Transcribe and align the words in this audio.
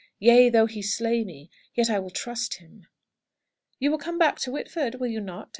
'Yea, 0.17 0.49
though 0.49 0.65
He 0.65 0.81
slay 0.81 1.23
me, 1.23 1.51
yet 1.75 1.87
will 1.89 2.05
I 2.07 2.09
trust 2.09 2.55
Him.'" 2.55 2.87
"You 3.77 3.91
will 3.91 3.99
come 3.99 4.17
back 4.17 4.39
to 4.39 4.51
Whitford, 4.51 4.95
will 4.95 5.05
you 5.05 5.21
not?" 5.21 5.49